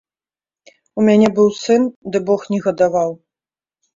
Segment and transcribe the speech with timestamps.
[1.01, 3.11] У мяне быў сын, ды бог не гадаваў.